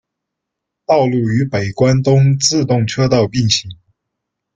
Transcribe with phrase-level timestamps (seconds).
[0.87, 3.69] 道路与北关东自动车道并行。